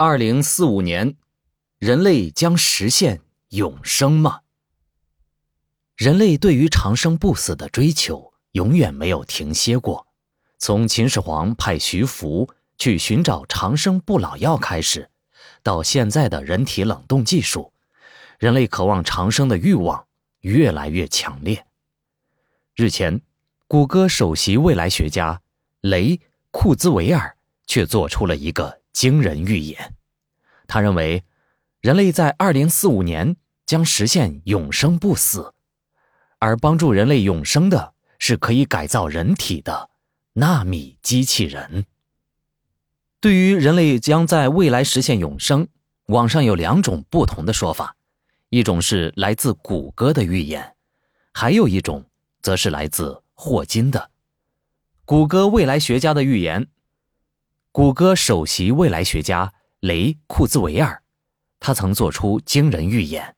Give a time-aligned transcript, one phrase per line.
[0.00, 1.16] 二零四五年，
[1.80, 4.42] 人类将实现永生吗？
[5.96, 10.06] 人类对于长生不死的追求永远没有停歇过。
[10.56, 15.10] 从秦始皇派徐福去寻找长生不老药开始，
[15.64, 17.72] 到现在的人体冷冻技术，
[18.38, 20.06] 人类渴望长生的欲望
[20.42, 21.66] 越来越强烈。
[22.76, 23.20] 日前，
[23.66, 25.42] 谷歌首席未来学家
[25.80, 26.20] 雷
[26.52, 27.36] 库兹韦尔
[27.66, 28.77] 却做出了一个。
[28.92, 29.94] 惊人预言，
[30.66, 31.24] 他认为，
[31.80, 35.54] 人类在二零四五年将实现永生不死，
[36.38, 39.90] 而帮助人类永生的是可以改造人体的
[40.32, 41.86] 纳米机器人。
[43.20, 45.68] 对于人类将在未来实现永生，
[46.06, 47.96] 网上有两种不同的说法，
[48.48, 50.74] 一种是来自谷歌的预言，
[51.32, 52.04] 还有一种
[52.42, 54.10] 则是来自霍金的。
[55.04, 56.66] 谷歌未来学家的预言。
[57.70, 61.02] 谷歌首席未来学家雷库兹韦尔，
[61.60, 63.36] 他曾做出惊人预言：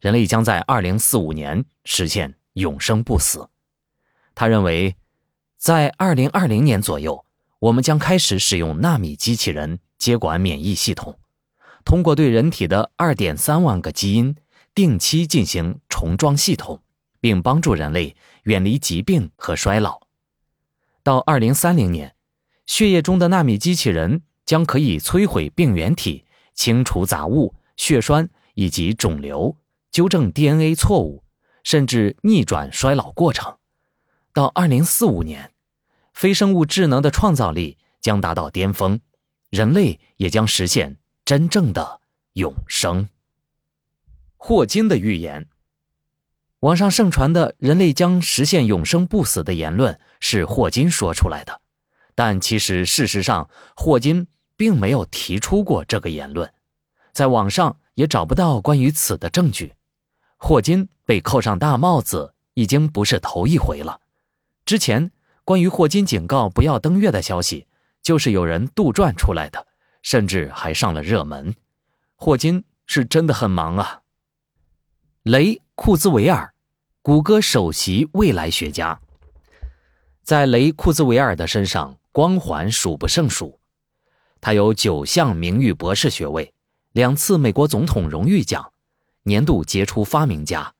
[0.00, 3.48] 人类将在2045年实现永生不死。
[4.34, 4.96] 他认为，
[5.56, 7.24] 在2020年左右，
[7.58, 11.18] 我们将开始使用纳米机器人接管免疫系统，
[11.84, 14.36] 通过对人体的2.3万个基因
[14.74, 16.80] 定期进行重装系统，
[17.18, 20.00] 并帮助人类远离疾病和衰老。
[21.02, 22.14] 到2030年。
[22.66, 29.56] 血液中的纳米机器人将可以摧毁病原体、清除杂物、血栓以及肿瘤，
[29.90, 31.24] 纠正 DNA 错误，
[31.62, 33.58] 甚至逆转衰老过程。
[34.32, 35.52] 到2045年，
[36.12, 39.00] 非生物智能的创造力将达到巅峰，
[39.50, 42.00] 人类也将实现真正的
[42.32, 43.08] 永生。
[44.36, 45.48] 霍金的预言，
[46.60, 51.60] 网上盛传的人类将实现永生不死的言论是霍金说出来的。
[52.14, 54.26] 但其实，事实上，霍金
[54.56, 56.52] 并没有提出过这个言论，
[57.12, 59.74] 在网上也找不到关于此的证据。
[60.36, 64.00] 霍金被扣上大帽子已经不是头一回了。
[64.64, 65.10] 之前
[65.44, 67.66] 关于霍金警告不要登月的消息，
[68.00, 69.66] 就是有人杜撰出来的，
[70.02, 71.54] 甚至还上了热门。
[72.14, 74.02] 霍金是真的很忙啊。
[75.24, 76.54] 雷库兹韦尔，
[77.02, 79.00] 谷歌首席未来学家，
[80.22, 81.98] 在雷库兹韦尔的身上。
[82.14, 83.58] 光环数不胜数，
[84.40, 86.54] 他有九项名誉博士学位，
[86.92, 88.72] 两次美国总统荣誉奖，
[89.24, 90.74] 年度杰出发明家，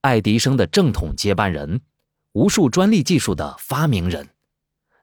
[0.00, 1.82] 爱迪生的正统接班人，
[2.32, 4.30] 无数专利技术的发明人。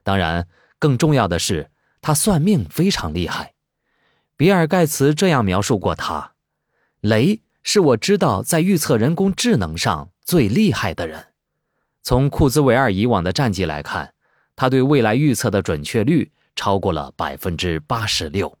[0.02, 0.48] 当然，
[0.80, 1.70] 更重要的是，
[2.00, 3.54] 他算命非常厉害。
[4.36, 6.32] 比尔·盖茨这样描述过他
[7.00, 11.26] ：“雷是我知道在预测人工智能上最厉害的人。”
[12.02, 14.14] 从库兹韦尔以往的战绩来看。
[14.56, 18.58] 他对未来预测的准确率超过了百分之八十六。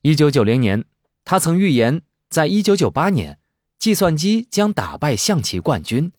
[0.00, 0.84] 一九九零年，
[1.24, 3.38] 他曾预言，在一九九八年，
[3.78, 6.10] 计算机将打败象棋冠军。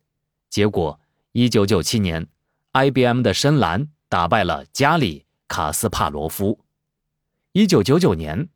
[0.49, 0.99] 结果，
[1.31, 2.27] 一九九七年
[2.73, 6.59] ，IBM 的深蓝打败了加里卡斯帕罗夫。
[7.53, 8.49] 一九九九年，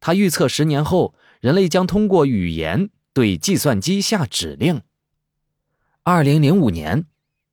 [0.00, 4.80] 他预测十年后，人类将通过语言对计算机下指令。
[6.02, 7.04] 二零零五年，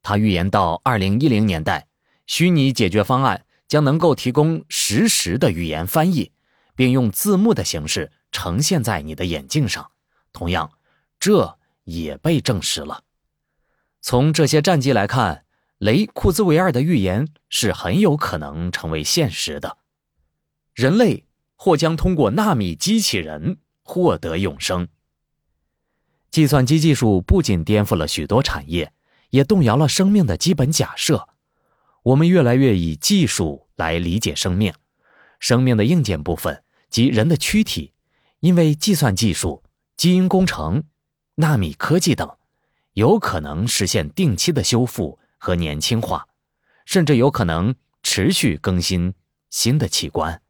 [0.02, 1.88] 他预言到二零一零年代。
[2.26, 6.32] 虚拟解决方案将能够提供实时的语言翻译，
[6.76, 9.92] 并用字幕的形式呈现在你的眼镜上。
[10.32, 10.72] 同样，
[11.20, 13.04] 这也被证实了。
[14.02, 15.46] 从这些战绩来看，
[15.78, 19.78] 雷库兹韦尔的预言是很有可能成为现实的。
[20.74, 24.88] 人类或将通过纳米机器人获得永生。
[26.32, 28.92] 计算机技术不仅颠覆了许多产业，
[29.30, 31.30] 也动摇了生命的基本假设。
[32.04, 34.74] 我们越来越以技术来理解生命，
[35.40, 37.94] 生命的硬件部分及人的躯体，
[38.42, 39.64] 因为计算技术、
[39.96, 40.84] 基因工程、
[41.36, 42.38] 纳米科技等，
[42.94, 46.28] 有可能实现定期的修复和年轻化，
[46.86, 49.14] 甚至有可能持续更新
[49.50, 50.42] 新的器官。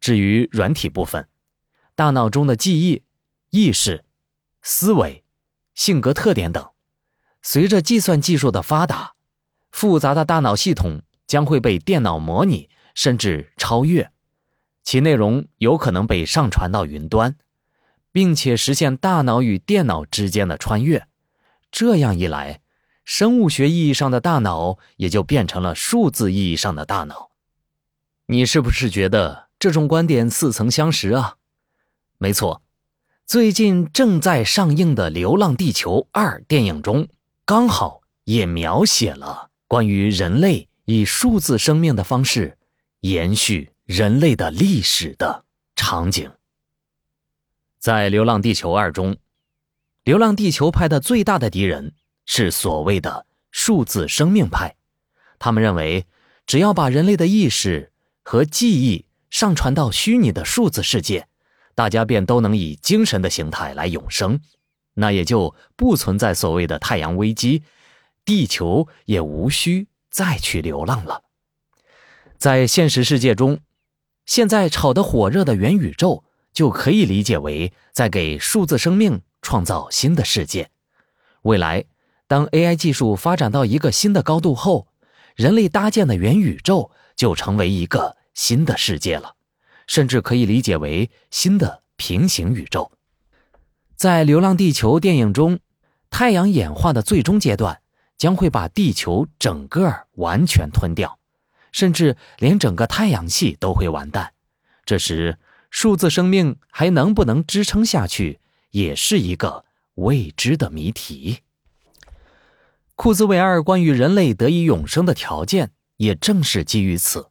[0.00, 1.28] 至于软体部分，
[1.94, 3.04] 大脑中的记忆、
[3.50, 4.04] 意识、
[4.62, 5.22] 思维、
[5.74, 6.70] 性格特点等，
[7.40, 9.14] 随着计算技术的发达。
[9.72, 14.12] 复杂的大脑系统将会被电脑模拟，甚至超越，
[14.84, 17.36] 其内容有可能被上传到云端，
[18.12, 21.08] 并且实现大脑与电脑之间的穿越。
[21.70, 22.60] 这样一来，
[23.04, 27.30] 生物学意义上的大脑也就变成了数字意义上的大脑。
[28.26, 31.36] 你是不是觉得这种观点似曾相识啊？
[32.18, 32.62] 没错，
[33.24, 37.08] 最近正在上映的《流浪地球二》电影中，
[37.46, 39.51] 刚好也描写了。
[39.72, 42.58] 关于人类以数字生命的方式
[43.00, 46.10] 延续人类的历史的场。
[46.10, 46.30] 景。
[47.78, 49.16] 在《流浪地球二》中，
[50.04, 51.94] 流浪地球派的最大的敌人
[52.26, 54.76] 是所谓的数字生命派，
[55.38, 56.04] 他们认为，
[56.44, 57.92] 只要把人类的意识
[58.22, 61.26] 和记忆上传到虚拟的数字世界，
[61.74, 64.38] 大家便都能以精神的形态来永生，
[64.92, 67.62] 那也就不存在所谓的太阳危机，
[68.24, 71.22] 地球也无需再去流浪了。
[72.38, 73.60] 在现实世界中，
[74.26, 80.70] 现在炒得火热的元宇宙就可以理解为在给数字生命创造新的世界。
[81.42, 81.84] 未来，
[82.26, 84.88] 当 AI 技术发展到一个新的高度后，
[85.34, 89.36] 人类搭建的元宇宙就成为一个新的世界了，
[89.86, 92.92] 甚至可以理解为新的平行宇宙。
[93.96, 95.60] 在《流浪地球》电影中，
[96.10, 97.81] 太阳演化的最终阶段
[98.16, 101.18] 将会把地球整个完全吞掉。
[101.72, 104.34] 甚至连整个太阳系都会完蛋，
[104.84, 105.38] 这时
[105.70, 108.40] 数字生命还能不能支撑下去，
[108.72, 109.64] 也是一个
[109.94, 111.38] 未知的谜题。
[112.94, 117.30] 库兹韦尔关于人类得以永生的条件，也正是基于此。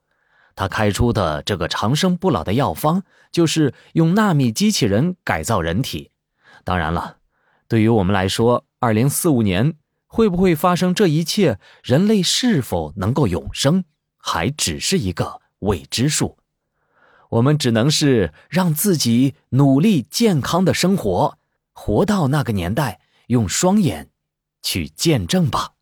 [0.56, 6.10] 他开出的这个长生不老的药方，就是用纳米机器人改造人体。
[6.64, 7.18] 当然了，
[7.68, 9.76] 对于我们来说，二零四五年
[10.14, 13.86] 会不会发生这一切，人类是否能够永生？
[14.18, 16.38] 还只是一个未知数，
[17.30, 21.38] 我们只能是让自己努力健康的生活，
[21.72, 24.10] 活到那个年代，用双眼
[24.62, 25.76] 去见证吧。